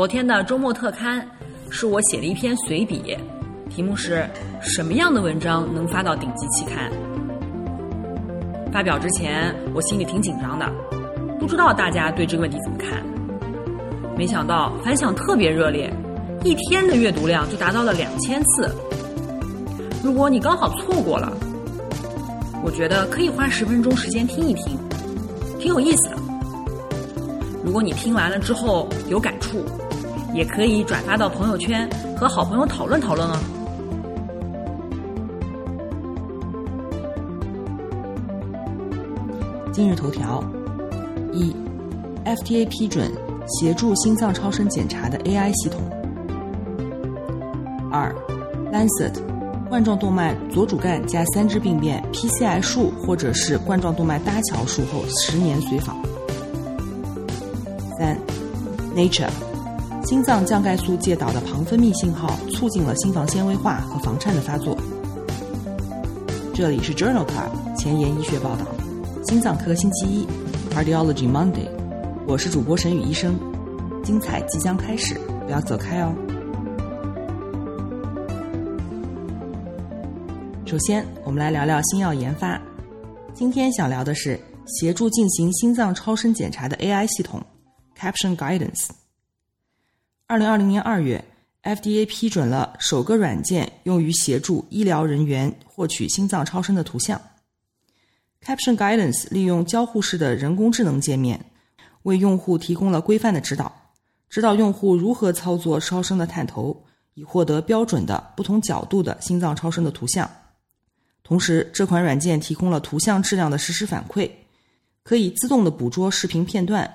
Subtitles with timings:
[0.00, 1.22] 昨天的周末特刊
[1.68, 3.14] 是我写的一篇随笔，
[3.68, 4.26] 题目是
[4.58, 6.90] “什么样的文章能发到顶级期刊”。
[8.72, 10.66] 发表之前，我心里挺紧张的，
[11.38, 13.04] 不知道大家对这个问题怎么看。
[14.16, 15.92] 没想到反响特别热烈，
[16.44, 18.74] 一天的阅读量就达到了两千次。
[20.02, 21.30] 如果你刚好错过了，
[22.64, 24.78] 我觉得可以花十分钟时间听一听，
[25.58, 26.16] 挺有意思的。
[27.62, 29.62] 如果你听完了之后有感触，
[30.32, 33.36] 也可以转发到朋友圈和好朋友讨论讨论哦。
[39.72, 40.42] 今日头条：
[41.32, 41.54] 一
[42.24, 43.10] ，FDA 批准
[43.46, 45.80] 协助心脏超声检查的 AI 系统。
[47.90, 48.14] 二
[48.72, 49.14] ，Lancet
[49.68, 55.96] 冠状动脉左主干加三支病变 PCI 术或者是冠状动脉搭桥术后十年随访。
[57.98, 58.16] 三
[58.94, 59.49] ，Nature
[60.04, 64.76] 心脏降钙素介导的旁分泌信号促进了心房纤维化和房颤的发作。
[66.54, 68.64] 这里是 Journal Club 前沿医学报道。
[69.28, 70.26] 心脏科星期一
[70.72, 71.68] ，Cardiology Monday，
[72.26, 73.38] 我是主播沈宇医生，
[74.02, 76.14] 精彩即将开始，不要走开哦。
[80.64, 82.60] 首先，我们来聊聊新药研发。
[83.34, 87.40] 今天想聊的是协助进行心脏超声检查的 AI 系统
[87.98, 88.88] Caption Guidance。
[90.30, 91.24] 二零二零年二月
[91.64, 97.20] ，FDA 批准了首个软件用于协助医疗人员获取心脏超声的图像。
[98.40, 101.44] Caption Guidance 利用交互式的人工智能界面，
[102.04, 103.90] 为用户提供了规范的指导，
[104.28, 106.80] 指导用户如何操作超声的探头，
[107.14, 110.30] 以获得标准的不同角度的心脏超声的图像。
[111.24, 114.30] 同时，这款软件提供了图像质量的实时反馈，
[115.02, 116.88] 可以自动的捕捉视频片段，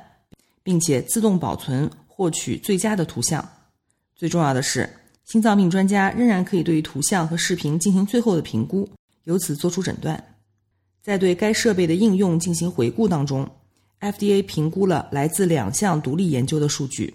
[0.64, 3.46] 并且自动保存获取最佳的图像。
[4.16, 4.90] 最重要的是，
[5.26, 8.88] 心脏病专家仍然可以对于图像和视频进行最后的评估，
[9.26, 10.24] 由此做出诊断。
[11.02, 13.46] 在对该设备的应用进行回顾当中
[14.00, 17.14] ，FDA 评估了来自两项独立研究的数据。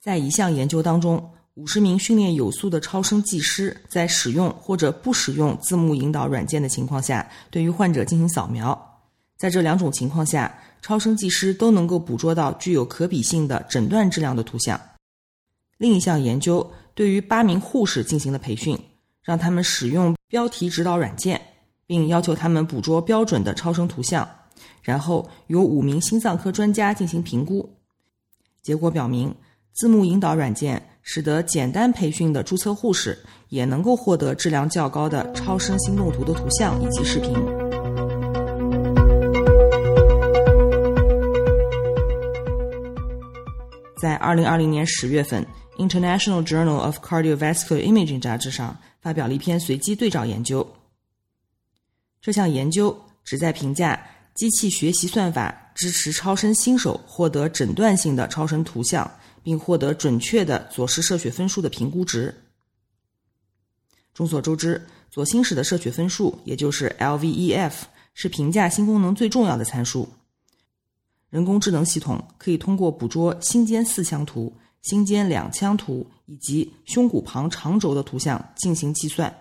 [0.00, 8.76] 在一项研究当中，五十名训练有素的超声技师在使用或者不使用字幕引导软件的情况下，对于患者进行扫描。
[9.36, 10.52] 在这两种情况下，
[10.84, 14.78] 超声技师都能够捕捉到具有可比性的诊断质量的图像。
[15.78, 18.78] 另一项研究对于八名护士进行了培训，
[19.22, 21.40] 让他们使用标题指导软件。
[21.86, 24.26] 并要求他们捕捉标准的超声图像，
[24.82, 27.68] 然后由五名心脏科专家进行评估。
[28.62, 29.34] 结果表明，
[29.74, 33.18] 字幕引导软件使得简单培训的注册护士
[33.50, 37.63] 也能够获得质量较高的超声心动图的图像以及视频。
[44.04, 45.42] 在二零二零年十月份，
[45.78, 50.74] 《International Journal of Cardiovascular Imaging》杂志上发表了一篇随机对照研究。
[52.20, 52.94] 这项研究
[53.24, 53.98] 旨在评价
[54.34, 59.10] 机器学习算法支持超声新手获得诊断性的超声图像，
[59.42, 62.34] 并获得准确的左室射血分数的评估值。
[64.12, 67.72] 众所周知，左心室的射血分数，也就是 LVEF，
[68.12, 70.06] 是评价心功能最重要的参数。
[71.34, 79.36] 人工智能系统可以通过捕捉心尖四腔图、心尖两腔图以及胸骨旁长轴的图像进行计算。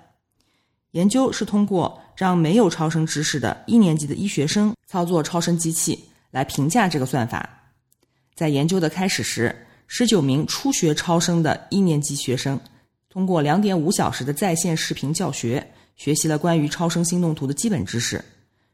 [0.94, 7.48] 研究是通过让没有超声知识的一年级的医学生操作超声机器来评价这个算法。
[8.34, 9.56] 在研究的开始时，
[9.86, 12.60] 十九名初学超声的一年级学生
[13.08, 15.64] 通过两点五小时的在线视频教学，
[15.96, 18.26] 学习了关于超声心动图的基本知识。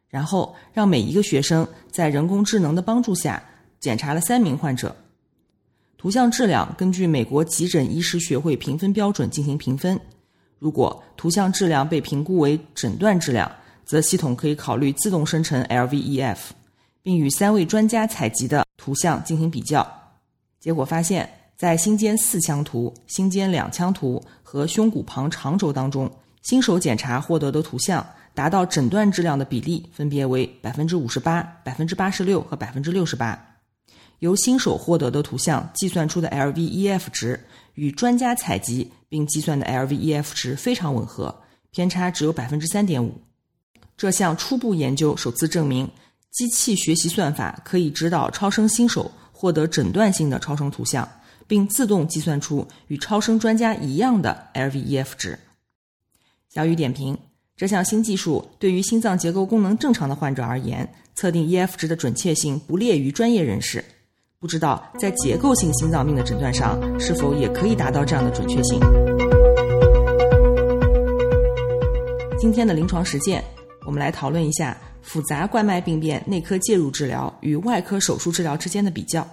[0.10, 3.42] 然后让每一个学生在人工智能的帮助下
[3.80, 4.96] 检查了三名患者，
[5.98, 10.00] 图像质量根据美国急诊医师学会评分标准进行评分。
[10.58, 13.50] 如果图像质量被评估为诊断质量，
[13.86, 16.38] 则系统可以考虑自动生成 LVEF，
[17.02, 19.88] 并与三位专家采集的图像进行比较。
[20.60, 26.12] 结果发现，在心尖四腔图、心尖两腔图和胸骨旁长轴当中，
[26.42, 28.06] 新手检查获得的图像
[28.40, 33.38] 达到诊断质量的比例分别为百分之五十八、百分之八十六和百分之六十八。
[34.20, 37.38] 由新手获得的图像计算出的 LVEF 值
[37.74, 41.36] 与专家采集并计算的 LVEF 值非常吻合，
[41.72, 43.22] 偏差只有百分之三点五。
[43.98, 45.92] 这项初步研究首次证明，
[46.32, 51.06] 机器学习算法可以指导超声新手获得诊断性的超声图像。
[51.46, 55.40] 并自动计算出与超声专家一样的 LVEF 值。
[56.48, 57.18] 小雨点评：
[57.60, 63.84] 这项新技术对于心脏结构功能正常的患者而言，测定 EF 值的准确性不劣于专业人士。
[64.40, 68.80] 不知道在结构性心脏病的诊断上，是否也可以达到这样的准确性？
[72.40, 73.44] 今天的临床实践，
[73.86, 79.28] 我们来讨论一下复杂冠脉病变内科介入治疗与外科手术治疗之间的比较。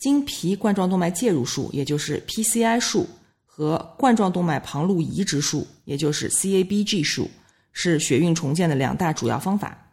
[0.00, 3.06] 经皮冠状动脉介入术，也就是 PCI 术，
[3.56, 7.30] 和冠状动脉旁路移植术，也就是 CABG 术，
[7.70, 9.92] 是血运重建的两大主要方法。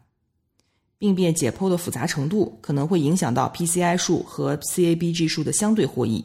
[0.98, 6.24] 病变解剖的复杂程度可能会影响到 PCI 术和 CABG 术的相对获益。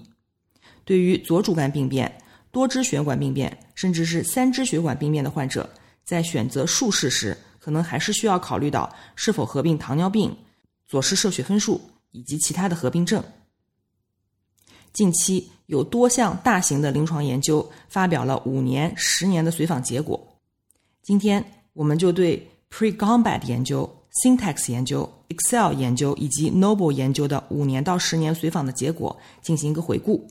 [0.83, 2.11] 对于左主干病变、
[2.51, 5.69] 多支血管病变，甚至是三支血管病变的患者，
[6.03, 10.35] 在选择术式时，可能还是需要考虑到是否合并糖尿病、
[10.87, 11.79] 左室摄血分数
[12.09, 13.23] 以及其他的合并症。
[14.97, 20.19] 近期有多项大型的临床研究发表了五年、十年的随访结果。
[21.03, 23.87] 今天我们就对 Pre-Combat 研究、
[24.23, 30.27] Syntax 研究、Excel 研究以及 Noble 研究的五年到十年随访的结果进行一个回顾。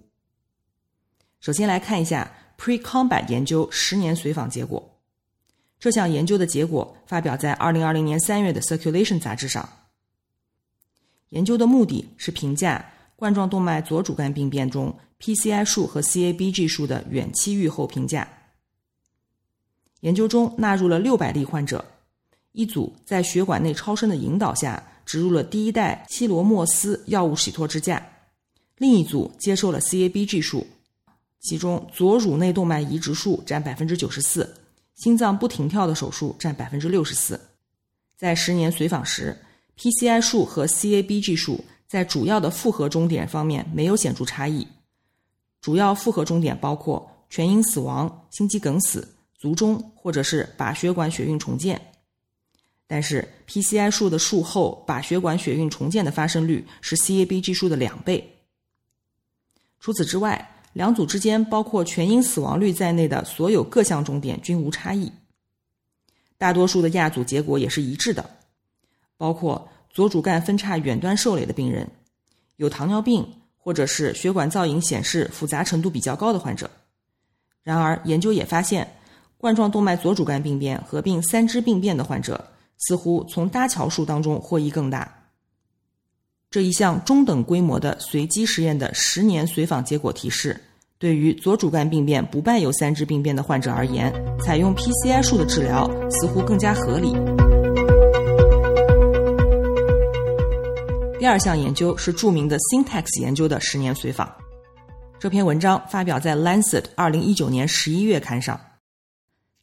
[1.38, 2.28] 首先来看一下
[2.58, 4.82] Pre-Combat 研究十年随访结果。
[5.78, 9.68] 这项研究的结果发表在二零二零年三月的 Circulation 杂志上。
[11.28, 12.84] 研究的目的是评价。
[13.16, 18.28] 冠状动脉左主干病变中，PCI 术和 CABG 术的远期预后评价。
[20.00, 21.82] 研究中纳入了六百例患者，
[22.52, 28.06] 一组在血管内超声的引导下植入了第一代西罗莫斯药物洗脱支架，
[28.76, 30.66] 另一组接受了 CABG 术，
[31.40, 34.54] 其中左乳内动脉移植术占百分之九十四，
[34.94, 37.40] 心脏不停跳的手术占百分之六十四。
[38.18, 39.34] 在十年随访时
[39.78, 41.64] ，PCI 术和 CABG 术。
[41.88, 44.66] 在主要的复合终点方面没有显著差异，
[45.60, 49.06] 主要复合终点包括全因死亡、心肌梗死、
[49.38, 51.80] 卒中或者是靶血管血运重建。
[52.88, 58.36] 但是 PCI 术的术后靶血管血运重建的发生率是 CABG 术的两倍。
[59.78, 65.12] 除此之外，两组之间包括全因死亡率在内的所有各项终点均无差异。
[66.36, 68.28] 大多数的亚组结果也是一致的，
[69.16, 69.68] 包括。
[69.96, 71.88] 左主干分叉远端受累的病人，
[72.56, 73.26] 有糖尿病
[73.56, 76.70] 或者是血管造影显示复杂程度比较高的患者。
[77.62, 78.86] 然而，研究也发现，
[79.38, 82.44] 冠状动脉左主干病变合并三支病变的患者，
[82.76, 85.10] 似乎从搭桥术当中获益更大。
[86.50, 90.60] 这一项中等规模的随机实验的十年随访结果提示，
[90.98, 94.12] 对于左主干病变不伴有三支病变的患者而言，
[94.44, 97.14] 采用 PCI 术的治疗似乎更加合理。
[101.18, 104.30] 第二项研究是著名的 Syntax 研究的十年随访。
[105.18, 108.60] 这篇文章发表在《Lancet》二零一九年十一月刊上。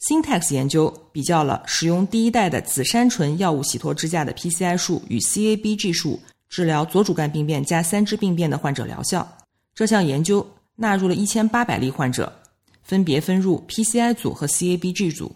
[0.01, 6.19] Syntax 研究比较了使用第一代的紫杉醇药物洗脱支架的 PCI 术与 CABG 术
[6.49, 9.37] 治疗左主干病变加三支病变的患者疗效。
[9.75, 10.45] 这项研究
[10.75, 12.33] 纳入了一千八百例患者，
[12.81, 15.31] 分别分入 PCI 组和 CABG 组，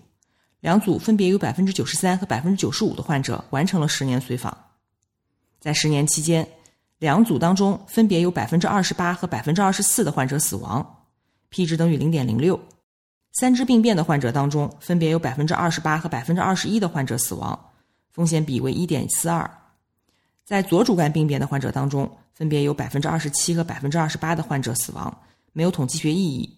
[0.61, 4.57] 两组分别有百分之九十三和百分之九十五的患者完成了十年随访。
[5.59, 6.47] 在十年期间，
[6.99, 11.05] 两组当中分别有百分之二十八和百分之二十四的患者死亡
[11.49, 12.59] ，p 值等于零点零六。
[13.33, 17.59] 三支病变的患者当中，分别有百分之二十八和百分之二十一的患者死亡，
[18.09, 19.49] 风险比为一点四二。
[20.43, 25.15] 在左主干病变的患者当中，分别有百分之二十七和百分之二十八的患者死亡，
[25.53, 26.51] 没有统计学意义。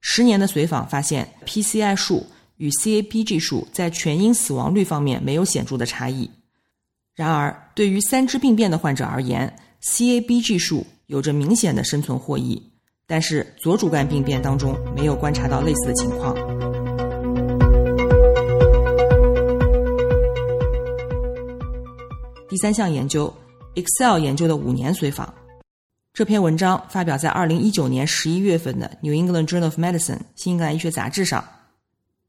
[0.00, 2.24] 十年的随访发现，PCI 数
[2.58, 6.30] 与 CABG 数在全因死亡率方面没有显著的差异。
[7.18, 12.62] 然而，对于三支病变的患者而言，CABG 数有着明显的生存获益，
[13.08, 16.32] 但是左主干病变当中没有观察到类似的情况。
[22.48, 23.34] 第三项研究
[23.74, 25.34] ，Excel 研究的五年随访，
[26.12, 31.44] 这篇文章发表在二零一九年十一月份的《New England Journal of Medicine》新英格兰医学杂志上。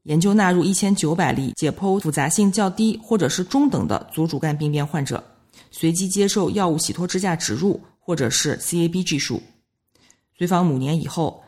[0.04, 5.22] 研究纳入一千九百例解剖复杂性较低或者是中等的左主干病变患者，
[5.70, 9.42] 随机接受药物洗脱支架植入或者是 CABG 术。
[10.38, 11.42] 随访五年以后，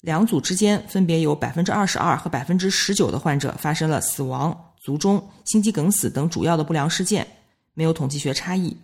[0.00, 7.24] 两组之间分别有百分之二十二和百分之十九的患者发生了死亡、卒中、心肌梗死等主要的不良事件，
[7.74, 8.76] 没有统计学差异。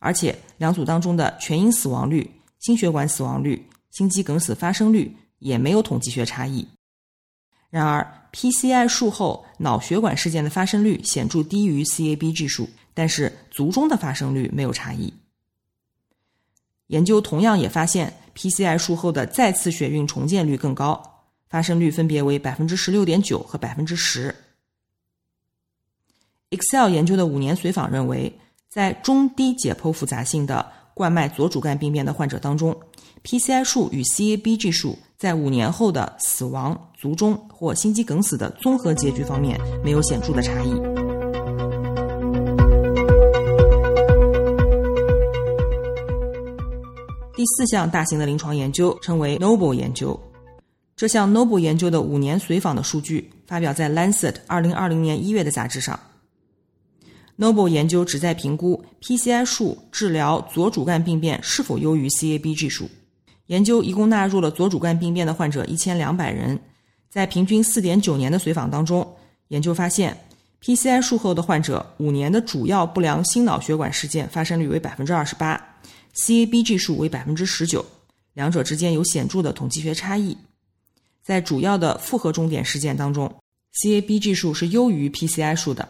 [0.00, 2.28] 而且两组当中的全因死亡率、
[2.58, 6.66] 心血管死亡率、心肌梗死发生率也没有统计学差异。
[7.70, 15.12] 然而，PCI 术后脑血管事件的发生率显著低于 CABG 数，但是卒中的发生率没有差异。
[16.86, 24.34] 研究同样也发现，PCI 术后的再次血运重建率更高，发生率分别为百分之十六点九和百分之十。
[26.50, 32.74] Excel 研究的五年随访认为，在中低解剖复杂性的冠脉左主干病变的患者当中
[33.22, 40.70] ，PCI 数与 CABG 数在五年后的死亡、卒中或心肌梗死的综合结局方面没有显著的差异。
[47.34, 50.18] 第四项大型的临床研究称为 Noble 研究。
[50.96, 56.00] 这项 Noble 研究的五年随访的数据发表在《Lancet》二零二零年一月的杂志上。
[57.38, 62.88] Noble 研究旨在评估 PCI 数治疗左主干病变是否优于 CABG 数。
[63.46, 66.58] 研究一共纳入了左主干病变的患者一千两百人，
[67.10, 69.06] 在平均四点九年的随访当中，
[69.48, 70.16] 研究发现
[70.62, 75.62] PCI 术后的患者五年的主要不良心脑血管事件发生率为百分之二十八。
[76.14, 77.84] CABG 数为百分之十九，
[78.32, 80.34] 两者之间有显著的统计学差异。
[81.22, 83.30] 在主要的复合终点事件当中
[83.82, 85.86] ，CABG 数是优于 PCI 数的，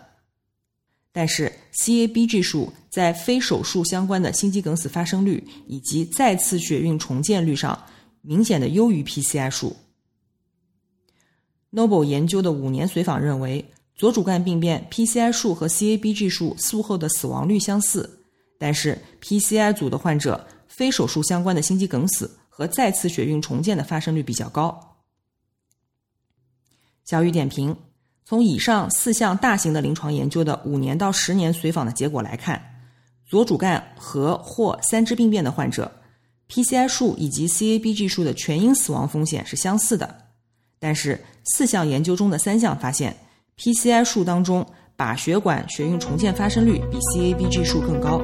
[1.16, 7.86] 但是 CABG 数在非手术相关的心肌梗死发生率以及再次血运重建率上
[8.20, 9.74] 明显的优于 PCI 数。
[11.72, 18.20] Noble 研究的五年随访认为，左主干病变 PCI 数和 CABG 数术后的死亡率相似。
[18.58, 24.98] 但是 PCI 组的患者非手术相关的心肌梗死和再次血运重建的发生率比较高。
[27.06, 27.74] 小雨点评：
[28.28, 32.60] 从以上四项大型的临床研究的五年到十年随访的结果来看，
[33.24, 35.92] 左主干和或三支病变的患者
[36.48, 40.12] PCI 数以及 CABG 数的全因死亡风险是相似的。
[40.80, 43.16] 但是四项研究中的三项发现
[43.58, 44.66] ，PCI 数当中
[44.98, 48.20] 靶血管血运重建发生率比 CABG 数更高。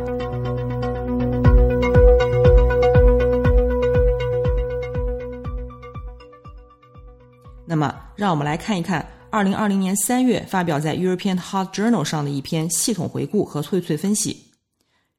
[7.65, 14.37] 那么，让我们来看一看二零二零年三月发表在 European Heart Journal 上的一篇系统回顾和荟萃分析。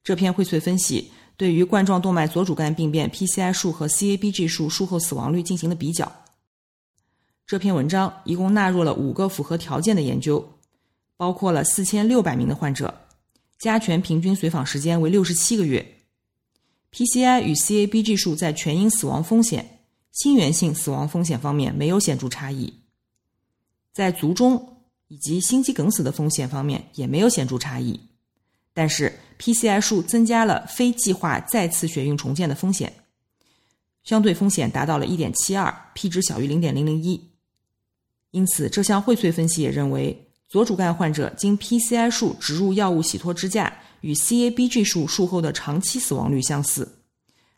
[0.03, 6.11] 这篇荟萃分析对于冠状动脉左主干病变 PCI 数和 CABG 数术后死亡率进行了比较。
[7.47, 10.47] 这篇文章一共纳入了五个符合条件的研究，
[11.17, 12.93] 包括了四千六百名的患者，
[13.57, 15.83] 加权平均随访时间为六十七个月。
[16.91, 19.79] PCI 与 CABG 数在全因死亡风险。
[20.11, 22.71] 心源性死亡风险方面没有显著差异，
[23.93, 27.99] 在卒中以及心肌梗死的风险方面也没有显著差异，
[28.73, 32.91] 但是 PCI 数增加了非计划再次血运重建的风险，
[34.03, 37.21] 相对风险达到了 1.72，P 值小于0.001。
[38.31, 43.71] 因此，这项荟萃分析也认为，左主干患者经 PCI 数植入药物洗脱支架
[44.01, 46.97] 与 CABG 数术后的长期死亡率相似，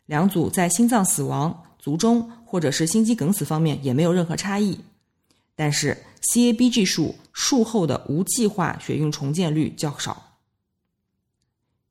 [0.04, 1.62] 两组在心脏死亡。
[1.78, 4.76] 卒中或者是心肌梗死方面也没有任何差异，
[5.54, 5.96] 但是
[6.30, 10.38] CABG 数术后的无计划血运重建率较少。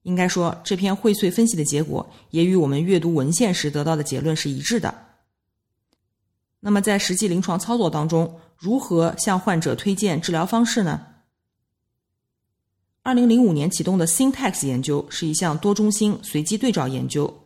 [0.04, 4.94] 应该说，这篇荟萃分析的结果也与我们阅读文献时得到的结论是一致的。
[6.60, 11.08] 那么，在实际临床操作当中，如何向患者推荐治疗方式呢？
[13.02, 17.42] 二零零五年启动的 Syntax 研究是一项多中心随机对照研究。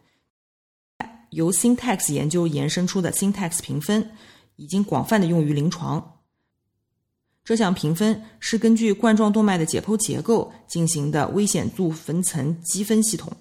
[1.32, 4.12] 由 Syntax 研究延伸出的 Syntax 评分
[4.56, 6.19] 已经广泛的用于临床。
[7.50, 13.36] 这项评分是根据冠状动脉的解剖结构进行的危险度分层积分系统，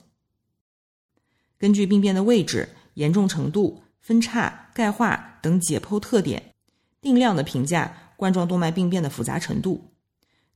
[1.59, 6.55] 根据病变的位置、严重程度、分叉、钙化等解剖特点，
[7.03, 9.91] 定量的评价冠状动脉病变的复杂程度，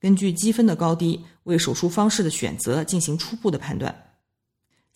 [0.00, 3.94] 根据积分的高低为手术方式的选择进行初步的判断。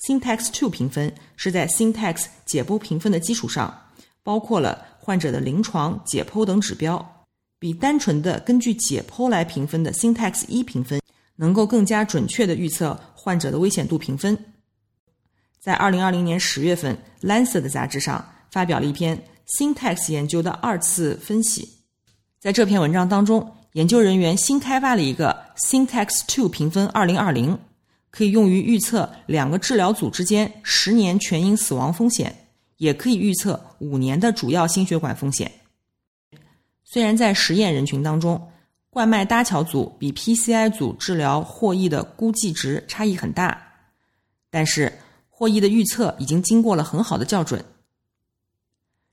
[0.00, 3.90] Syntax Two 评分是在 Syntax 解剖评分的基础上，
[4.22, 7.15] 包括了患者的临床、解剖等指标，
[7.58, 11.00] 比单纯的根据解剖来评分的 Syntax 一评分
[11.36, 14.38] 能够更加准确的预测患者的危险度评分。
[15.58, 16.96] 在二零二零年十月份，
[17.26, 19.22] 《Lancet》的杂志上发表了一篇
[19.58, 21.68] Syntax 研究的二次分析。
[22.38, 27.58] 在这篇文章当中，研究人员新开发了一个 Syntax Two 评分二零二零。
[28.08, 32.34] 可以用于预测两个治疗组之间十年全因死亡风险，
[32.78, 35.52] 也可以预测五年的主要心血管风险。
[36.88, 38.40] 虽然在实验人群当中，
[38.90, 43.60] 冠脉搭桥组比 PCI 组治疗获益的估计值差异很大，
[44.50, 44.92] 但是
[45.28, 47.62] 获益的预测已经经过了很好的校准。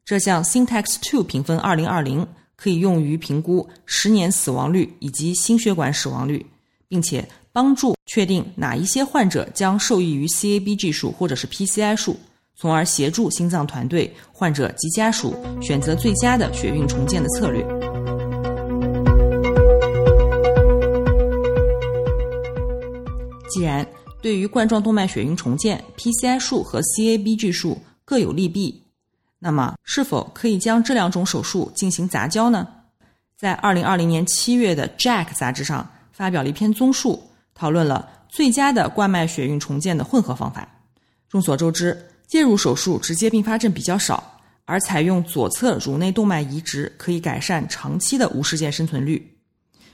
[0.06, 6.46] 这项 Syntax Two 评分二零二零可以用于评估十年死亡率以及心血管死亡率，
[6.88, 12.20] 并且帮助确定哪一些患者将受益于 CABG 数或者是 PCI 数。
[12.64, 17.62] 从而协助心脏团队、患者及家属选择最佳的血运重建的策略。
[23.50, 23.86] 既然
[24.22, 28.82] 对于冠状动脉血运重建，PCI 数和 CABG 数各有利弊，
[29.40, 32.66] 那么是否可以将这两种手术进行杂交呢？
[33.36, 37.22] 在二零二零年七月的《JACC》杂志上发表了一篇综述，
[37.54, 40.66] 讨论了最佳的冠脉血运重建的混合方法。
[41.28, 42.02] 众所周知。
[42.34, 49.38] 介入手术直接并发症比较少，而采用左侧乳内动脉移植可以改善长期的无事件生存率。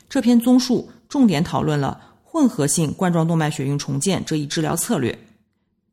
[0.08, 5.20] 这篇综述重点讨论了混合性冠状动脉血运重建这一治疗策略。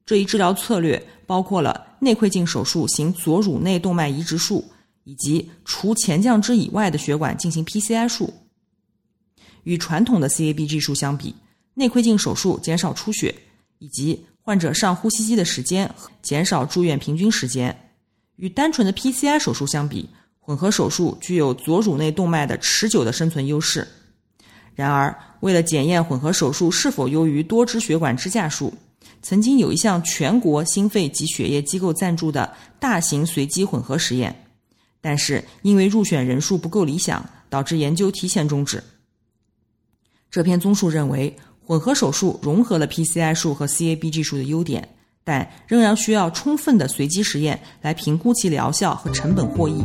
[0.05, 4.65] 这一治疗策略包括了内窥镜手术行左乳内动脉移植术，
[5.03, 8.33] 以及除前降支以外的血管进行 PCI 术。
[9.65, 11.35] 与传统的 CABG 术相比，
[11.75, 13.35] 内窥镜手术减少出血，
[13.81, 17.77] 以及患者上呼吸机的时间减少住院平均时间，
[18.37, 23.89] 与单纯的 PCI 手术相比，混合手术具有左乳内动脉的持久的生存优势。
[24.73, 28.73] 然而，为了检验混合手术是否优于多支血管支架术，
[29.21, 34.47] 曾经有一项全国心肺及血液机构赞助的大型随机混合实验，
[35.01, 38.81] 但是因为入选人数不够理想，导致研究提前终止。
[40.31, 41.37] 这篇综述认为。
[41.67, 44.89] 混合手术融合了 PCI 数和 CABG 术的优点，
[45.25, 49.83] 但仍然需要充分的随机实验来评估其疗效和成本获益。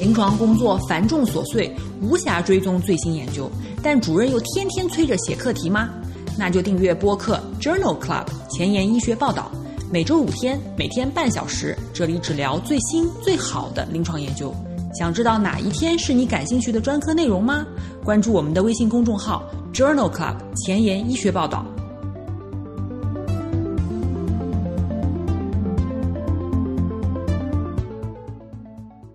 [0.00, 3.48] 临床工作繁重琐碎，无暇追踪最新研究，
[3.80, 5.88] 但主任又天天催着写课题吗？
[6.36, 9.48] 那就订阅播客 Journal Club 前沿医学报道，
[9.92, 14.52] 每周五天，每天半小时，这里只聊最新最好的临床研究。
[14.94, 17.66] 想知道哪一天是你感兴趣的专科内容吗？
[18.04, 21.66] 关注我们的微信公众号 Journal Club 前沿医学报道。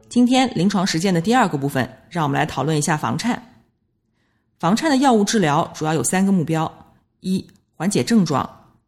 [0.10, 3.42] 今天临床实践的第二个部分，让我们来讨论一下房颤。
[4.60, 6.70] 房颤的药物治疗主要有三个目标：
[7.22, 8.44] 一、缓解症状；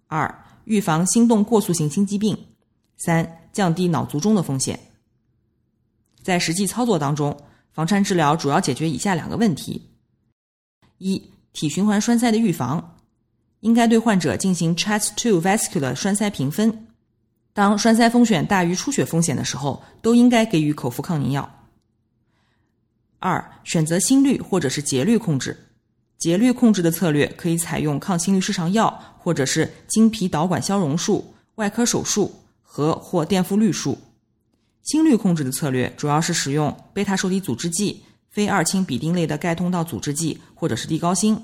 [0.07, 2.35] 二、预防心动过速性心肌病；
[2.97, 4.77] 三、降低脑卒中的风险。
[6.23, 7.35] 在实际操作当中，
[7.71, 9.89] 房颤治疗主要解决以下两个问题：
[10.97, 11.21] 一、
[11.53, 12.97] 体循环栓塞的预防，
[13.61, 16.87] 应该对患者进行 CHEST-2 vascular 栓塞评分。
[17.53, 21.67] 当栓塞风险大于出血风险的时候，都应该给予口服抗凝药。
[23.19, 25.67] 二、选择心率或者是节律控制，
[26.17, 33.97] 节律控制的策略可以采用抗心律失常药，或者是经皮导管消融术、外科手术和或垫付率术。
[34.83, 41.39] 心率控制的策略主要是使用贝塔受体阻滞剂、非二氢吡啶类的钙通道阻滞剂或者是地高辛。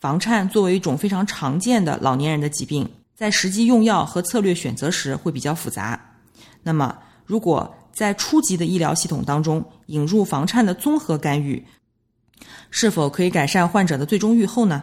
[0.00, 6.16] 房颤作为一种非常常见的老年人的疾病，在实际用药和策略选择时会比较复杂。
[6.64, 11.64] 那么，如果在初级的医疗系统当中引入房颤的综合干预，
[12.70, 14.82] 是否可以改善患者的最终预后呢？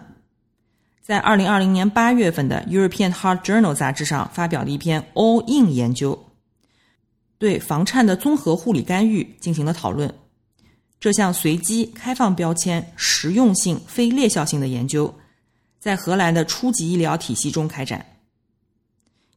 [1.02, 6.28] 在二零二零年八月份的 European Heart Journal 杂志上发表了一篇 All In 研究。
[7.40, 10.14] 对房颤的综合护理干预进行了讨论。
[11.00, 15.16] 这项随机开放标签、实用性非劣效性的研究，
[15.80, 18.06] 在荷兰的初级医疗体系中开展。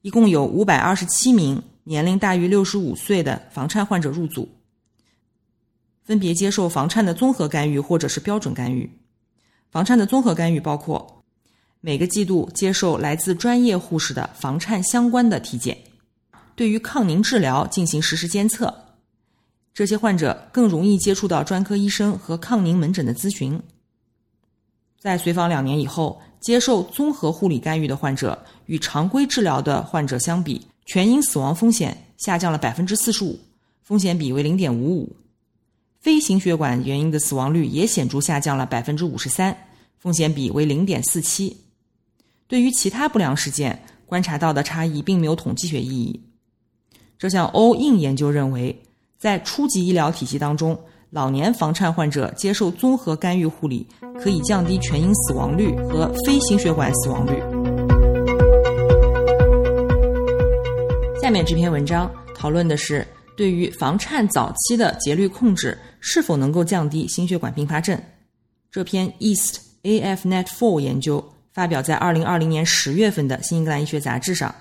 [0.01, 4.49] 一共有五百二十七名年龄大于六十五岁的房颤患者入组，
[6.03, 8.91] 分别接受房颤的综合干预或者是标准干预。
[9.71, 11.23] 房颤的综合干预包括
[11.81, 15.79] 每个季度接受来自专业护士的房颤相关的体检。
[16.55, 18.75] 对于抗凝治疗进行实时监测，
[19.73, 23.61] 这些患者更容易接触到专科医生和抗凝门诊的咨询。
[24.99, 33.39] 在随访两年以后，接受综合护理干预的患者与常规治疗的患者相比，全因死亡风险下降了百分之四十五，
[33.83, 35.17] 风险比为零点五五；
[35.99, 39.57] 非心血管原因的死亡率也显著下降了百分之五十三，
[39.99, 41.57] 风险比为零点四七。
[42.47, 46.21] 对于其他不良事件，观察到的差异并没有统计学意义。
[47.23, 48.77] 这项 All In 研究认为，
[49.17, 50.77] 在初级医疗体系当中，
[51.11, 53.87] 老年房颤患者接受综合干预护理，
[54.21, 57.41] 可以降低全因死亡率和非心血管死亡率。
[61.23, 63.07] 下面这篇文章讨论的是
[63.37, 67.97] 对于房颤早期的节律控制是否能够降低心血管并发症。
[68.69, 74.53] 这篇 East AFNet4 研究发表在二零二零年十月份的《新英格兰医学杂志》上。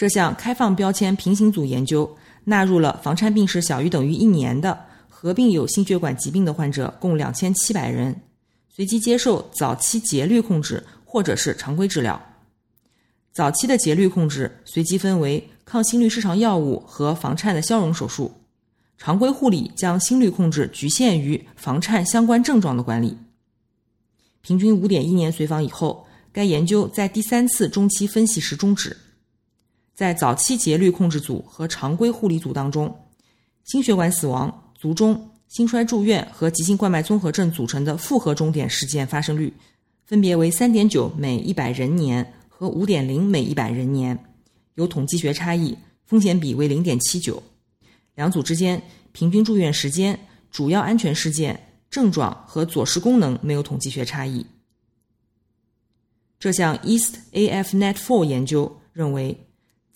[0.00, 8.18] 这项开放标签平行组研究纳入了房颤病史小于等于一年的合并有心血管疾病的患者共两千七百人，
[8.74, 12.18] 随机接受早期节律控制或者是常规治疗。
[13.30, 15.46] 早期的节律控制随机分为。
[15.66, 18.32] 抗心律失常药物和房颤的消融手术，
[18.96, 23.18] 常规护理将心率控制局限于房颤相关症状的管理。
[24.40, 28.96] 平均五点一年随访以后，该研究在第三次中期分析时终止。
[29.94, 32.94] 在早期节律控制组和常规护理组当中，
[33.64, 39.52] 心血管死亡、卒中、心衰住院和急性冠脉综合症组成的复合终点事件发生率
[40.06, 44.18] 分别为三点九每一百人年和五点零每一百人年。
[44.74, 45.76] 有统计学差异，
[46.06, 47.42] 风险比为零点七九。
[48.14, 50.18] 两组之间平均住院时间、
[50.50, 54.46] 主要安全事件、症状和左室功能没有统计学差异。
[56.38, 59.46] 这项 East AF Net Four 研究认为，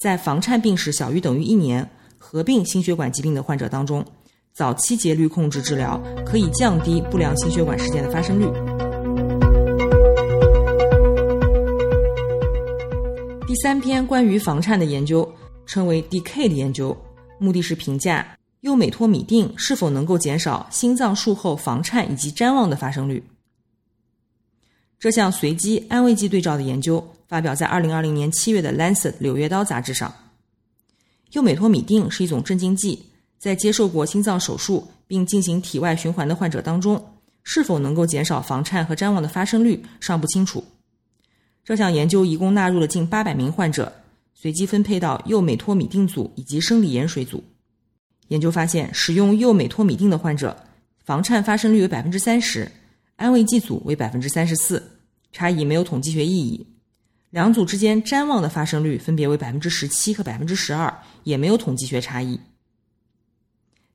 [0.05, 1.89] 在房颤病史小于等于一年、
[2.19, 4.05] 合并心血管疾病的患者当中，
[4.53, 8.45] 早期节律控制治疗可以降低不良心血管事件的发生率。
[13.47, 15.27] 第三篇关于房颤的研究
[15.65, 16.95] 称为 DECADE 研究，
[17.39, 23.25] 目的是评价右美托米定是否能够减少心脏术后房颤以及谵妄的发生率。
[24.99, 27.03] 这项随机安慰剂对照的研究
[27.35, 30.15] 发表在二零二零年七月的《Lancet》柳叶刀杂志上。
[31.33, 33.07] 右美托米定是一种镇静剂，
[33.41, 37.05] 在接受过心脏手术并进行体外循环的患者当中，
[37.43, 40.63] 是否能够减少房颤和谵妄的发生率尚不清楚。
[41.65, 43.93] 这项研究一共纳入了近八百名患者，
[44.33, 47.43] 随机分配到右美托米定组以及生理盐水组。
[48.29, 50.57] 研究发现，使用右美托米定的患者，
[51.05, 52.71] 房颤发生率为百分之三十，
[53.17, 54.81] 安慰剂组为百分之三十四，
[55.33, 56.65] 差异没有统计学意义。
[57.35, 62.39] 两组之间谵妄的发生率分别为百分之十七和百分之十二，也没有统计学差异。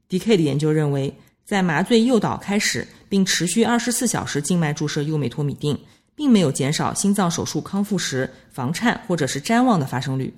[0.10, 0.36] D.K.
[0.36, 5.80] 的研究认为，在麻醉诱导开始并持续二十四小时静脉注射右美托米定。
[6.15, 10.34] 并没有减少心脏手术康复时房颤或者是谵妄的发生率。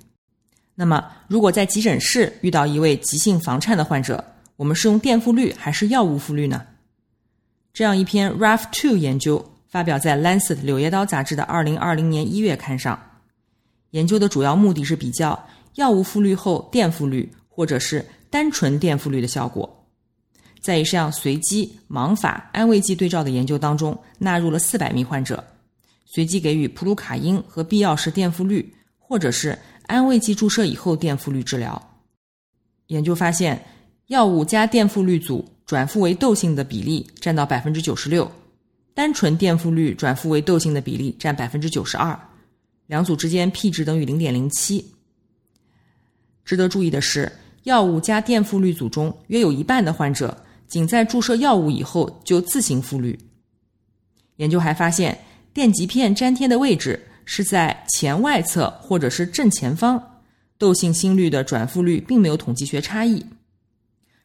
[0.76, 6.64] 那么，如果在急诊室遇到一位急性房颤的患者，我们是用电复率还是药物复率呢？
[7.72, 13.00] 这样一篇 RAF2 研究发表在《Lancet》柳叶刀杂志的二零二零年一月刊上。
[13.92, 19.88] 研究的主要目的是比较药物复律后电复率或者是单纯电复率的效果。
[20.60, 25.42] 在一项随机盲法安慰剂对照的研究当中，纳入了四百名患者。
[26.04, 31.80] 随机给予普鲁卡因和必要时电复率，或者是安慰剂注射以后电复率治疗。
[32.88, 33.64] 研究发现，
[34.08, 38.30] 药物加电复率组转复为窦性的比例占到百分之九十六，
[38.94, 42.18] 单纯电复率转复为窦性的比例占百分之九十二，
[42.86, 44.84] 两组之间 p 值等于零点零七。
[46.44, 47.30] 值得注意的是，
[47.64, 50.36] 药物加电复率组中约有一半的患者
[50.68, 53.18] 仅在注射药物以后就自行复律。
[54.36, 55.18] 研究还发现。
[55.54, 60.02] 电极片粘贴的位置是在前外侧或者是正前方，
[60.56, 63.22] 窦性心率的转复率并没有统计学差异。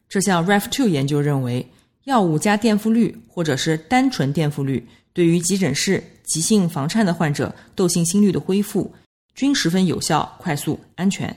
[0.08, 1.70] 这项 REF2 研究认为，
[2.08, 8.90] 药物加电复率或者是单纯电复率对于急诊室急性房颤的患者窦性心率的恢复
[9.34, 11.34] 均十分有效、快速、安全。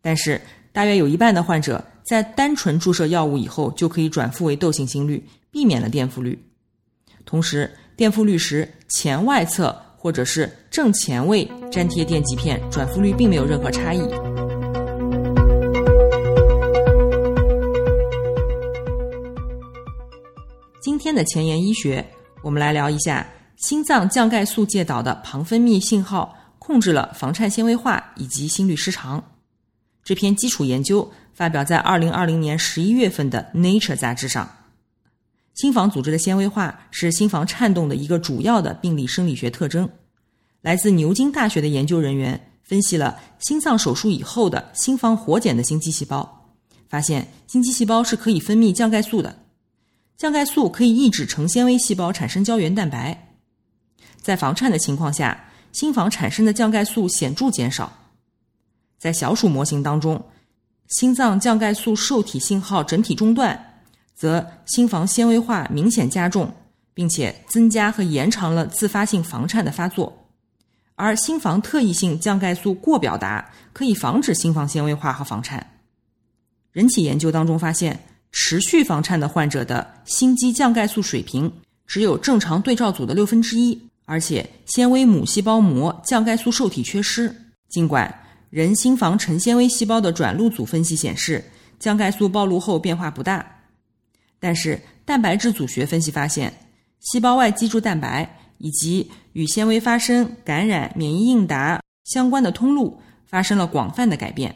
[0.00, 0.40] 但是，
[0.72, 6.42] 大约有一半的患者在单纯注射药物以后就可以转复为窦性心率，避免了电复率。
[7.26, 14.00] 同时，电复率时，前外侧或者是正前位粘贴电极片，转复率并没有任何差异。
[21.04, 22.02] 天的前沿医学，
[22.40, 29.22] 我们来聊一下心脏降钙素介导的旁分泌信号控制了房颤纤维化以及心律失常。
[30.02, 34.48] 这篇基础研究发表在二零二零年十一月份的《Nature》杂志上。
[35.52, 39.86] 心房组织的纤维化是心房颤动的一个主要的病理生理学特征。
[40.62, 46.48] 来自牛津大学的研究人员分析了心脏手术以后的心房活检的心肌细胞，
[46.88, 49.43] 发现心肌细胞是可以分泌降钙素的。
[50.16, 53.28] 降钙素可以抑制成纤维细胞产生胶原蛋白。
[54.20, 57.92] 在房颤的情况下，心房产生的降钙素显著减少。
[58.98, 60.24] 在小鼠模型当中，
[60.88, 63.70] 心脏降钙素受体信号整体中断。
[64.16, 66.48] 则心房纤维化明显加重，
[66.94, 70.26] 并且增加和延长了自发性房颤的发作。
[70.94, 75.78] 而心房特异性降钙素过表达可以防止心房纤维化和房颤。
[76.70, 77.98] 人体研究当中发现，
[78.36, 81.50] 持续房颤的患者的心肌降钙素水平
[81.86, 87.32] 只有正常对照组的六分之一，而且纤维母细胞膜降钙素受体缺失。
[87.68, 88.12] 尽管
[88.50, 91.44] 人心房成纤维细胞的转录组分析显示
[91.78, 93.46] 降钙素暴露后变化不大，
[94.40, 96.52] 但是蛋白质组学分析发现，
[96.98, 104.52] 细胞外基柱蛋白以及与纤维发生感染、免疫应答相关的通路发生了广泛的改变。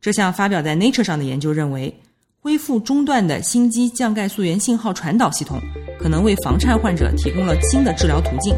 [0.00, 1.94] 这项发表在 Nature 上的研究认为，
[2.40, 5.60] 恢复中断的心肌降钙素源信号传导系统
[5.98, 8.54] 可能为房颤患者提供了新的治疗途径。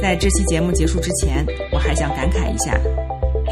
[0.00, 2.78] 在这期节目结束之前，我还想感慨一下：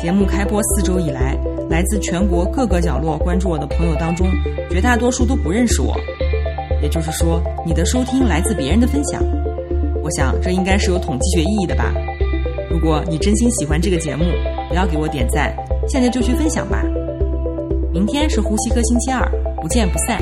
[0.01, 1.35] 节目开播四周以来，
[1.71, 4.29] 来自全国各个角落关注我的朋友当中，
[4.68, 5.97] 绝大多数都不认识我。
[6.83, 9.23] 也就是说，你的收听来自别人的分享。
[10.03, 11.94] 我想这应该是有统计学意义的吧。
[12.71, 14.25] 如果你真心喜欢这个节目，
[14.68, 15.54] 不要给我点赞，
[15.88, 16.85] 现在就去分享吧。
[17.92, 19.26] 明天是呼吸科星期二，
[19.61, 20.18] 不见不散。